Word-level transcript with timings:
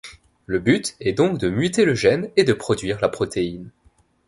Le 0.47 0.57
but 0.57 0.95
est 0.99 1.13
donc 1.13 1.37
de 1.37 1.47
muter 1.51 1.85
le 1.85 1.93
gène 1.93 2.31
et 2.35 2.43
de 2.43 2.53
produire 2.53 2.99
la 3.01 3.07
protéine. 3.09 3.69